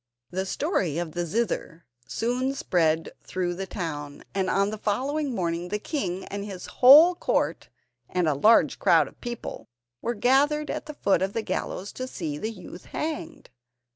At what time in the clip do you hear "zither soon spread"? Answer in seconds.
1.27-3.11